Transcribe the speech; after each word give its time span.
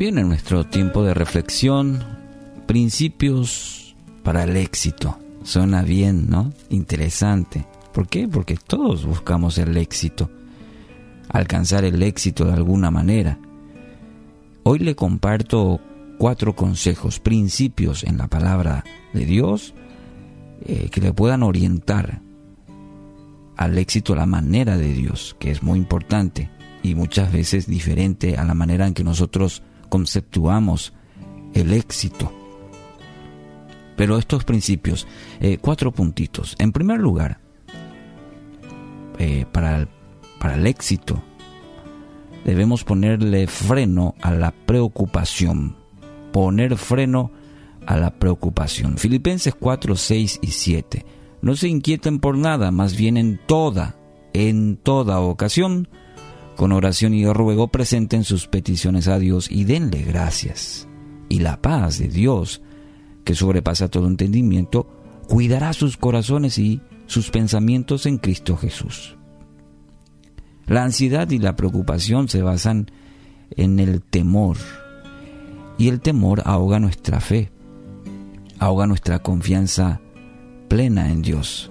Bien, 0.00 0.16
en 0.16 0.28
nuestro 0.28 0.64
tiempo 0.64 1.04
de 1.04 1.12
reflexión, 1.12 2.02
principios 2.66 3.94
para 4.22 4.44
el 4.44 4.56
éxito. 4.56 5.18
Suena 5.42 5.82
bien, 5.82 6.30
¿no? 6.30 6.54
Interesante. 6.70 7.66
¿Por 7.92 8.08
qué? 8.08 8.26
Porque 8.26 8.56
todos 8.56 9.04
buscamos 9.04 9.58
el 9.58 9.76
éxito, 9.76 10.30
alcanzar 11.28 11.84
el 11.84 12.02
éxito 12.02 12.46
de 12.46 12.54
alguna 12.54 12.90
manera. 12.90 13.38
Hoy 14.62 14.78
le 14.78 14.96
comparto 14.96 15.82
cuatro 16.16 16.56
consejos, 16.56 17.20
principios 17.20 18.02
en 18.02 18.16
la 18.16 18.26
palabra 18.26 18.84
de 19.12 19.26
Dios 19.26 19.74
eh, 20.64 20.88
que 20.90 21.02
le 21.02 21.12
puedan 21.12 21.42
orientar 21.42 22.22
al 23.54 23.76
éxito 23.76 24.14
la 24.14 24.24
manera 24.24 24.78
de 24.78 24.94
Dios, 24.94 25.36
que 25.38 25.50
es 25.50 25.62
muy 25.62 25.78
importante 25.78 26.48
y 26.82 26.94
muchas 26.94 27.30
veces 27.30 27.66
diferente 27.66 28.38
a 28.38 28.44
la 28.44 28.54
manera 28.54 28.86
en 28.86 28.94
que 28.94 29.04
nosotros 29.04 29.62
conceptuamos 29.90 30.94
el 31.52 31.74
éxito. 31.74 32.32
Pero 33.96 34.16
estos 34.16 34.44
principios, 34.44 35.06
eh, 35.40 35.58
cuatro 35.60 35.92
puntitos. 35.92 36.56
En 36.58 36.72
primer 36.72 36.98
lugar, 36.98 37.38
eh, 39.18 39.44
para, 39.52 39.86
para 40.38 40.54
el 40.54 40.66
éxito, 40.66 41.22
debemos 42.46 42.82
ponerle 42.84 43.46
freno 43.46 44.14
a 44.22 44.30
la 44.30 44.52
preocupación. 44.52 45.76
Poner 46.32 46.78
freno 46.78 47.30
a 47.86 47.98
la 47.98 48.10
preocupación. 48.18 48.96
Filipenses 48.96 49.54
4, 49.54 49.96
6 49.96 50.38
y 50.40 50.46
7. 50.46 51.04
No 51.42 51.56
se 51.56 51.68
inquieten 51.68 52.20
por 52.20 52.38
nada, 52.38 52.70
más 52.70 52.96
bien 52.96 53.16
en 53.16 53.38
toda, 53.46 53.96
en 54.32 54.76
toda 54.76 55.20
ocasión, 55.20 55.88
con 56.56 56.72
oración 56.72 57.14
y 57.14 57.26
ruego 57.26 57.68
presenten 57.68 58.24
sus 58.24 58.46
peticiones 58.46 59.08
a 59.08 59.18
Dios 59.18 59.50
y 59.50 59.64
denle 59.64 60.02
gracias. 60.02 60.88
Y 61.28 61.40
la 61.40 61.62
paz 61.62 61.98
de 61.98 62.08
Dios, 62.08 62.62
que 63.24 63.34
sobrepasa 63.34 63.88
todo 63.88 64.06
entendimiento, 64.06 64.86
cuidará 65.28 65.72
sus 65.72 65.96
corazones 65.96 66.58
y 66.58 66.80
sus 67.06 67.30
pensamientos 67.30 68.06
en 68.06 68.18
Cristo 68.18 68.56
Jesús. 68.56 69.16
La 70.66 70.84
ansiedad 70.84 71.30
y 71.30 71.38
la 71.38 71.56
preocupación 71.56 72.28
se 72.28 72.42
basan 72.42 72.90
en 73.56 73.80
el 73.80 74.02
temor 74.02 74.56
y 75.78 75.88
el 75.88 76.00
temor 76.00 76.42
ahoga 76.44 76.78
nuestra 76.78 77.20
fe, 77.20 77.50
ahoga 78.58 78.86
nuestra 78.86 79.20
confianza 79.20 80.00
plena 80.68 81.10
en 81.10 81.22
Dios. 81.22 81.70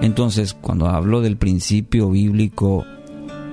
Entonces, 0.00 0.54
cuando 0.54 0.86
hablo 0.86 1.20
del 1.20 1.36
principio 1.36 2.10
bíblico 2.10 2.86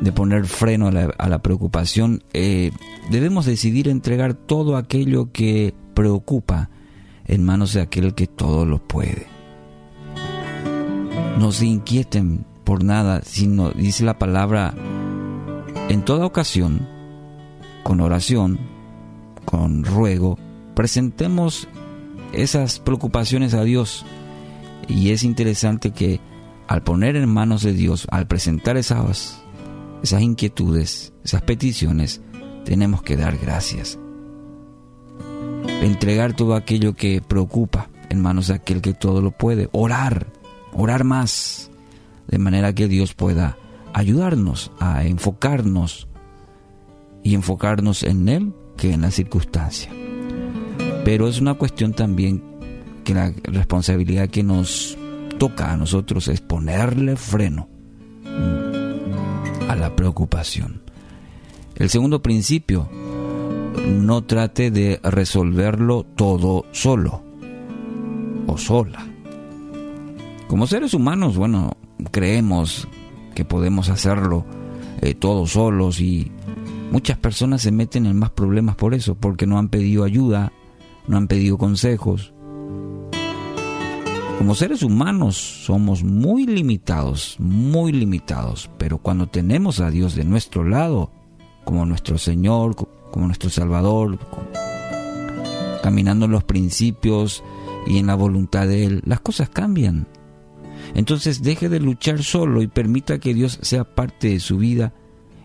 de 0.01 0.11
poner 0.11 0.45
freno 0.45 0.88
a 0.88 1.29
la, 1.29 1.39
preocupación, 1.39 2.23
eh, 2.33 2.71
debemos 3.09 3.45
decidir 3.45 3.88
entregar 3.88 4.33
todo 4.33 4.77
aquello 4.77 5.31
que 5.31 5.73
preocupa 5.93 6.69
en 7.25 7.43
manos 7.43 7.73
de 7.73 7.81
aquel 7.81 8.13
que 8.13 8.27
todo 8.27 8.66
lo 8.66 8.79
puede. 8.79 9.27
No 11.39 11.51
se 11.51 11.66
inquieten 11.66 12.45
por 12.63 12.83
nada, 12.83 13.21
sino 13.23 13.71
dice 13.71 14.03
la 14.03 14.17
palabra, 14.17 14.73
en 15.89 16.03
toda 16.03 16.25
ocasión, 16.25 16.88
con 17.83 18.01
oración, 18.01 18.59
con 19.45 19.83
ruego, 19.83 20.38
presentemos 20.75 21.67
esas 22.33 22.79
preocupaciones 22.79 23.53
a 23.53 23.63
Dios. 23.63 24.05
Y 24.88 25.11
es 25.11 25.23
interesante 25.23 25.91
que 25.91 26.19
al 26.67 26.83
poner 26.83 27.16
en 27.16 27.29
manos 27.29 27.63
de 27.63 27.73
Dios, 27.73 28.07
al 28.11 28.27
presentar 28.27 28.77
esas, 28.77 29.44
esas 30.03 30.21
inquietudes, 30.21 31.13
esas 31.23 31.41
peticiones, 31.41 32.22
tenemos 32.63 33.01
que 33.01 33.16
dar 33.16 33.38
gracias. 33.38 34.00
Entregar 35.81 36.35
todo 36.35 36.56
aquello 36.56 36.94
que 36.94 37.22
preocupa 37.22 37.89
en 38.09 38.22
manos 38.22 38.47
de 38.47 38.56
aquel 38.56 38.81
que 38.81 38.94
todo 38.94 39.22
lo 39.22 39.31
puede. 39.31 39.69
Orar, 39.72 40.28
orar 40.73 41.03
más, 41.03 41.72
de 42.28 42.38
manera 42.38 42.73
que 42.73 42.88
Dios 42.88 43.13
pueda 43.13 43.57
ayudarnos 43.94 44.72
a 44.79 45.06
enfocarnos 45.06 46.07
y 47.23 47.33
enfocarnos 47.33 48.03
en 48.03 48.29
Él 48.29 48.53
que 48.77 48.94
en 48.94 49.01
la 49.01 49.12
circunstancia. 49.12 49.91
Pero 51.03 51.27
es 51.27 51.39
una 51.39 51.53
cuestión 51.53 51.94
también 51.94 52.44
que 53.03 53.13
la 53.13 53.31
responsabilidad 53.44 54.29
que 54.29 54.44
nos 54.44 54.97
toca 55.38 55.72
a 55.72 55.77
nosotros 55.77 56.27
es 56.27 56.41
ponerle 56.41 57.16
freno 57.16 57.75
la 59.85 59.96
preocupación. 59.96 60.81
El 61.75 61.91
segundo 61.91 62.23
principio, 62.23 62.90
no 63.88 64.23
trate 64.23 64.72
de 64.72 65.00
resolverlo 65.03 66.03
todo 66.03 66.66
solo 66.72 67.22
o 68.47 68.57
sola. 68.57 69.06
Como 70.47 70.66
seres 70.66 70.95
humanos, 70.95 71.38
bueno, 71.38 71.78
creemos 72.09 72.88
que 73.35 73.45
podemos 73.45 73.90
hacerlo 73.90 74.44
eh, 75.01 75.13
todos 75.13 75.51
solos 75.51 76.00
y 76.01 76.31
muchas 76.91 77.19
personas 77.19 77.62
se 77.62 77.72
meten 77.72 78.07
en 78.07 78.18
más 78.18 78.31
problemas 78.31 78.75
por 78.75 78.95
eso, 78.95 79.13
porque 79.13 79.45
no 79.45 79.59
han 79.59 79.69
pedido 79.69 80.03
ayuda, 80.03 80.51
no 81.07 81.18
han 81.18 81.28
pedido 81.28 81.59
consejos. 81.59 82.34
Como 84.38 84.53
seres 84.53 84.84
humanos 84.84 85.38
somos 85.38 86.03
muy 86.03 86.46
limitados, 86.46 87.38
muy 87.40 87.91
limitados, 87.91 88.69
pero 88.78 88.97
cuando 88.97 89.28
tenemos 89.28 89.79
a 89.79 89.90
Dios 89.90 90.13
de 90.13 90.25
nuestro 90.25 90.63
lado, 90.63 91.12
como 91.63 91.85
nuestro 91.85 92.18
Señor, 92.18 92.75
como 93.12 93.28
nuestro 93.28 93.50
Salvador, 93.50 94.19
caminando 95.81 96.25
en 96.25 96.31
los 96.31 96.44
principios 96.44 97.44
y 97.88 97.97
en 97.97 98.07
la 98.07 98.16
voluntad 98.16 98.68
de 98.68 98.85
Él, 98.85 99.01
las 99.06 99.22
cosas 99.22 99.50
cambian. 99.50 100.07
Entonces 100.94 101.41
deje 101.41 101.69
de 101.69 101.79
luchar 101.79 102.22
solo 102.22 102.62
y 102.62 102.68
permita 102.68 103.19
que 103.19 103.34
Dios 103.34 103.57
sea 103.62 103.84
parte 103.84 104.29
de 104.29 104.40
su 104.40 104.57
vida 104.57 104.94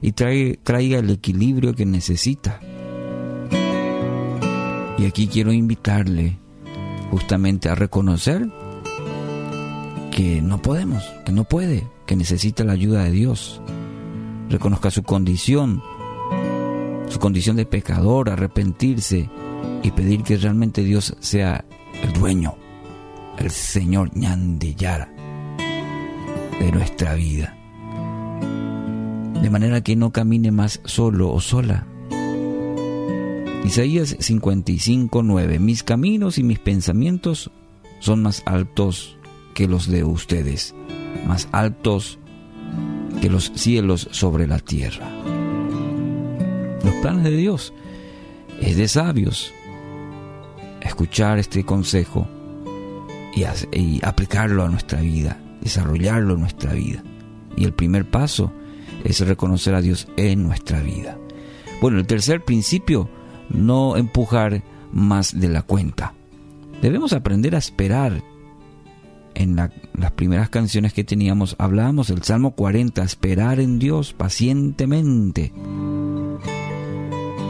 y 0.03 0.13
traiga, 0.13 0.99
el 0.99 1.11
equilibrio 1.11 1.75
que 1.75 1.87
necesita. 1.87 2.61
Y 4.99 5.05
aquí 5.07 5.29
quiero 5.29 5.53
invitarle 5.53 6.39
justamente 7.11 7.69
a 7.69 7.75
reconocer 7.75 8.51
que 10.21 10.43
no 10.43 10.61
podemos, 10.61 11.03
que 11.25 11.33
no 11.33 11.45
puede, 11.45 11.89
que 12.05 12.15
necesita 12.15 12.63
la 12.63 12.75
ayuda 12.75 13.05
de 13.05 13.11
Dios. 13.11 13.63
Reconozca 14.51 14.91
su 14.91 15.03
condición, 15.03 15.83
su 17.09 17.19
condición 17.19 17.57
de 17.57 17.65
pecador, 17.65 18.29
arrepentirse 18.29 19.31
y 19.83 19.91
pedir 19.93 20.23
que 20.23 20.37
realmente 20.37 20.85
Dios 20.85 21.17
sea 21.21 21.65
el 22.03 22.13
dueño, 22.13 22.55
el 23.39 23.51
Señor 23.51 24.15
Ñandeyara 24.15 25.11
de 26.61 26.71
nuestra 26.71 27.15
vida. 27.15 27.57
De 29.41 29.49
manera 29.49 29.81
que 29.81 29.97
no 29.97 30.13
camine 30.13 30.51
más 30.51 30.83
solo 30.85 31.33
o 31.33 31.41
sola. 31.41 31.87
Isaías 33.65 34.17
55, 34.19 35.23
9. 35.23 35.59
Mis 35.61 35.83
caminos 35.83 36.37
y 36.37 36.43
mis 36.43 36.59
pensamientos 36.59 37.51
son 38.01 38.21
más 38.21 38.43
altos 38.45 39.17
que 39.61 39.69
los 39.69 39.91
de 39.91 40.05
ustedes, 40.05 40.75
más 41.27 41.47
altos 41.53 42.19
que 43.21 43.29
los 43.29 43.53
cielos 43.55 44.09
sobre 44.11 44.47
la 44.47 44.59
tierra. 44.59 45.07
Los 46.83 46.95
planes 47.03 47.25
de 47.25 47.37
Dios 47.37 47.75
es 48.59 48.79
de 48.79 48.89
sabios 48.89 49.53
escuchar 50.81 51.39
este 51.39 51.63
consejo 51.63 52.27
y, 53.35 53.45
y 53.79 54.01
aplicarlo 54.03 54.65
a 54.65 54.71
nuestra 54.71 55.03
vida 55.03 55.39
desarrollarlo 55.61 56.37
en 56.37 56.41
nuestra 56.41 56.73
vida. 56.73 57.03
Y 57.55 57.65
el 57.65 57.75
primer 57.75 58.09
paso 58.09 58.51
es 59.05 59.21
reconocer 59.21 59.75
a 59.75 59.83
Dios 59.83 60.09
en 60.17 60.43
nuestra 60.43 60.81
vida. 60.81 61.19
Bueno, 61.83 61.99
el 61.99 62.07
tercer 62.07 62.43
principio, 62.47 63.11
no 63.51 63.99
empujar 63.99 64.63
más 64.91 65.39
de 65.39 65.49
la 65.49 65.61
cuenta. 65.61 66.15
Debemos 66.81 67.13
aprender 67.13 67.55
a 67.55 67.59
esperar. 67.59 68.30
En 69.41 69.57
las 69.57 70.13
primeras 70.13 70.51
canciones 70.51 70.93
que 70.93 71.03
teníamos 71.03 71.57
hablábamos 71.59 72.09
del 72.09 72.23
Salmo 72.23 72.51
40, 72.51 73.03
esperar 73.03 73.59
en 73.59 73.79
Dios 73.79 74.13
pacientemente. 74.13 75.51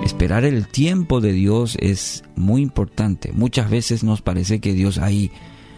Esperar 0.04 0.44
el 0.44 0.68
tiempo 0.68 1.20
de 1.20 1.32
Dios 1.32 1.76
es 1.80 2.22
muy 2.36 2.62
importante. 2.62 3.32
Muchas 3.32 3.68
veces 3.68 4.04
nos 4.04 4.22
parece 4.22 4.60
que 4.60 4.72
Dios 4.72 4.98
ahí 4.98 5.32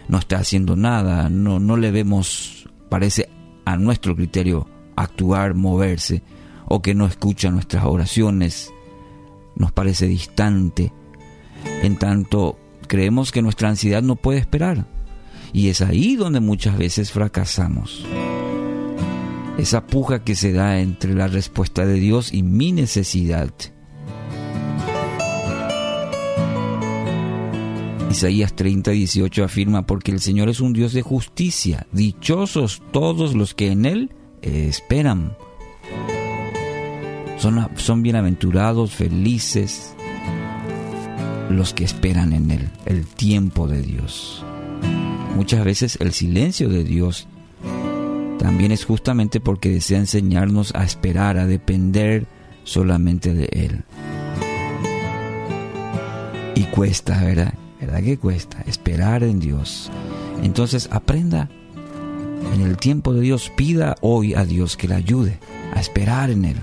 no 0.08 0.18
está 0.18 0.36
haciendo 0.36 0.76
nada, 0.76 1.30
no, 1.30 1.58
no 1.58 1.78
le 1.78 1.90
vemos, 1.90 2.68
parece 2.90 3.30
a 3.64 3.78
nuestro 3.78 4.14
criterio, 4.14 4.68
actuar, 4.96 5.54
moverse, 5.54 6.22
o 6.66 6.82
que 6.82 6.94
no 6.94 7.06
escucha 7.06 7.50
nuestras 7.50 7.86
oraciones, 7.86 8.70
nos 9.56 9.72
parece 9.72 10.08
distante. 10.08 10.92
En 11.82 11.96
tanto, 11.96 12.58
creemos 12.86 13.32
que 13.32 13.40
nuestra 13.40 13.70
ansiedad 13.70 14.02
no 14.02 14.16
puede 14.16 14.40
esperar. 14.40 14.84
Y 15.52 15.68
es 15.68 15.82
ahí 15.82 16.16
donde 16.16 16.40
muchas 16.40 16.78
veces 16.78 17.12
fracasamos. 17.12 18.04
Esa 19.58 19.86
puja 19.86 20.24
que 20.24 20.34
se 20.34 20.52
da 20.52 20.80
entre 20.80 21.14
la 21.14 21.28
respuesta 21.28 21.84
de 21.84 21.94
Dios 21.94 22.32
y 22.32 22.42
mi 22.42 22.72
necesidad. 22.72 23.52
Isaías 28.10 28.54
30, 28.54 28.90
18 28.90 29.44
afirma, 29.44 29.86
porque 29.86 30.10
el 30.10 30.20
Señor 30.20 30.48
es 30.48 30.60
un 30.60 30.72
Dios 30.72 30.92
de 30.92 31.02
justicia, 31.02 31.86
dichosos 31.92 32.82
todos 32.92 33.34
los 33.34 33.54
que 33.54 33.72
en 33.72 33.86
Él 33.86 34.10
esperan. 34.42 35.34
Son, 37.38 37.68
son 37.76 38.02
bienaventurados, 38.02 38.94
felices 38.94 39.94
los 41.48 41.74
que 41.74 41.84
esperan 41.84 42.32
en 42.32 42.50
Él, 42.50 42.70
el 42.86 43.06
tiempo 43.06 43.66
de 43.66 43.82
Dios. 43.82 44.44
Muchas 45.36 45.64
veces 45.64 45.98
el 46.00 46.12
silencio 46.12 46.68
de 46.68 46.84
Dios 46.84 47.26
también 48.38 48.72
es 48.72 48.84
justamente 48.84 49.40
porque 49.40 49.70
desea 49.70 49.98
enseñarnos 49.98 50.74
a 50.74 50.84
esperar, 50.84 51.38
a 51.38 51.46
depender 51.46 52.26
solamente 52.64 53.34
de 53.34 53.48
Él. 53.52 53.84
Y 56.54 56.64
cuesta, 56.64 57.22
¿verdad? 57.24 57.54
¿Verdad 57.80 58.02
que 58.02 58.18
cuesta? 58.18 58.62
Esperar 58.66 59.22
en 59.22 59.40
Dios. 59.40 59.90
Entonces 60.42 60.88
aprenda 60.90 61.48
en 62.54 62.60
el 62.60 62.76
tiempo 62.76 63.14
de 63.14 63.20
Dios, 63.20 63.50
pida 63.56 63.96
hoy 64.00 64.34
a 64.34 64.44
Dios 64.44 64.76
que 64.76 64.88
le 64.88 64.94
ayude 64.94 65.38
a 65.74 65.80
esperar 65.80 66.30
en 66.30 66.44
Él, 66.44 66.56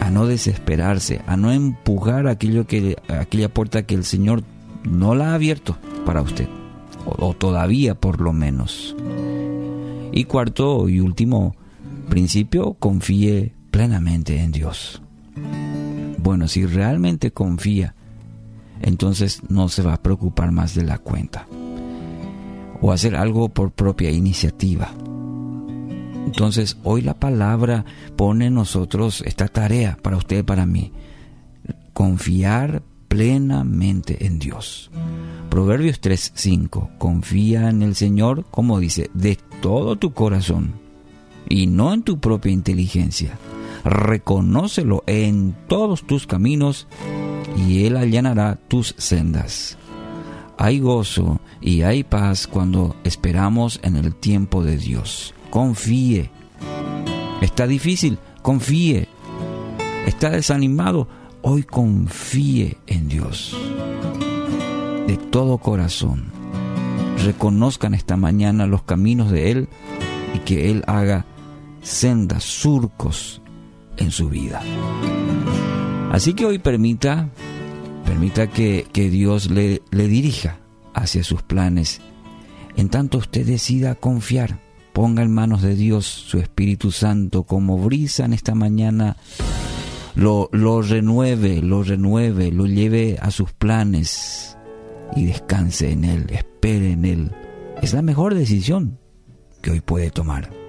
a 0.00 0.10
no 0.10 0.26
desesperarse, 0.26 1.20
a 1.26 1.36
no 1.36 1.52
empujar 1.52 2.26
aquello 2.26 2.66
que, 2.66 2.96
aquella 3.08 3.48
puerta 3.48 3.84
que 3.84 3.94
el 3.94 4.04
Señor 4.04 4.42
no 4.84 5.14
la 5.14 5.30
ha 5.30 5.34
abierto 5.34 5.76
para 6.04 6.22
usted, 6.22 6.48
o, 7.04 7.34
todavía 7.34 7.94
por 7.94 8.20
lo 8.20 8.32
menos. 8.32 8.96
Y 10.12 10.24
cuarto 10.24 10.88
y 10.88 11.00
último 11.00 11.56
principio, 12.08 12.74
confíe 12.74 13.54
plenamente 13.70 14.40
en 14.40 14.52
Dios. 14.52 15.02
Bueno, 16.18 16.46
si 16.48 16.66
realmente 16.66 17.32
confía, 17.32 17.94
entonces 18.80 19.42
no 19.48 19.68
se 19.68 19.82
va 19.82 19.94
a 19.94 20.02
preocupar 20.02 20.52
más 20.52 20.74
de 20.74 20.84
la 20.84 20.98
cuenta. 20.98 21.46
O 22.80 22.92
hacer 22.92 23.16
algo 23.16 23.48
por 23.48 23.72
propia 23.72 24.10
iniciativa. 24.10 24.92
Entonces 26.26 26.76
hoy 26.82 27.02
la 27.02 27.14
palabra 27.14 27.84
pone 28.16 28.46
en 28.46 28.54
nosotros 28.54 29.22
esta 29.26 29.48
tarea 29.48 29.98
para 30.02 30.16
usted 30.16 30.44
para 30.44 30.66
mí. 30.66 30.92
Confiar 31.92 32.82
plenamente 33.08 34.26
en 34.26 34.38
Dios. 34.38 34.90
Proverbios 35.52 36.00
3:5. 36.00 36.92
Confía 36.96 37.68
en 37.68 37.82
el 37.82 37.94
Señor, 37.94 38.46
como 38.50 38.80
dice, 38.80 39.10
de 39.12 39.36
todo 39.60 39.96
tu 39.96 40.14
corazón 40.14 40.72
y 41.46 41.66
no 41.66 41.92
en 41.92 42.00
tu 42.00 42.20
propia 42.20 42.50
inteligencia. 42.50 43.36
Reconócelo 43.84 45.04
en 45.06 45.54
todos 45.68 46.06
tus 46.06 46.26
caminos 46.26 46.88
y 47.54 47.84
Él 47.84 47.98
allanará 47.98 48.60
tus 48.66 48.94
sendas. 48.96 49.76
Hay 50.56 50.80
gozo 50.80 51.38
y 51.60 51.82
hay 51.82 52.02
paz 52.02 52.46
cuando 52.46 52.96
esperamos 53.04 53.78
en 53.82 53.96
el 53.96 54.14
tiempo 54.14 54.64
de 54.64 54.78
Dios. 54.78 55.34
Confíe. 55.50 56.30
Está 57.42 57.66
difícil, 57.66 58.18
confíe. 58.40 59.06
Está 60.06 60.30
desanimado, 60.30 61.08
hoy 61.42 61.62
confíe 61.64 62.78
en 62.86 63.08
Dios. 63.08 63.54
De 65.12 65.18
todo 65.18 65.58
corazón. 65.58 66.32
Reconozcan 67.22 67.92
esta 67.92 68.16
mañana 68.16 68.66
los 68.66 68.82
caminos 68.82 69.30
de 69.30 69.50
Él 69.50 69.68
y 70.34 70.38
que 70.38 70.70
Él 70.70 70.84
haga 70.86 71.26
sendas, 71.82 72.44
surcos 72.44 73.42
en 73.98 74.10
su 74.10 74.30
vida. 74.30 74.62
Así 76.10 76.32
que 76.32 76.46
hoy 76.46 76.58
permita, 76.58 77.28
permita 78.06 78.46
que, 78.46 78.86
que 78.90 79.10
Dios 79.10 79.50
le, 79.50 79.82
le 79.90 80.08
dirija 80.08 80.60
hacia 80.94 81.22
sus 81.24 81.42
planes. 81.42 82.00
En 82.78 82.88
tanto 82.88 83.18
usted 83.18 83.44
decida 83.44 83.96
confiar, 83.96 84.60
ponga 84.94 85.22
en 85.22 85.30
manos 85.30 85.60
de 85.60 85.74
Dios 85.76 86.06
su 86.06 86.38
Espíritu 86.38 86.90
Santo 86.90 87.42
como 87.42 87.76
brisa 87.76 88.24
en 88.24 88.32
esta 88.32 88.54
mañana, 88.54 89.18
lo, 90.14 90.48
lo 90.52 90.80
renueve, 90.80 91.60
lo 91.60 91.82
renueve, 91.82 92.50
lo 92.50 92.64
lleve 92.64 93.18
a 93.20 93.30
sus 93.30 93.52
planes 93.52 94.56
y 95.16 95.26
descanse 95.26 95.90
en 95.90 96.04
Él, 96.04 96.26
espere 96.30 96.92
en 96.92 97.04
Él. 97.04 97.32
Es 97.80 97.92
la 97.94 98.02
mejor 98.02 98.34
decisión 98.34 98.98
que 99.60 99.70
hoy 99.70 99.80
puede 99.80 100.10
tomar. 100.10 100.61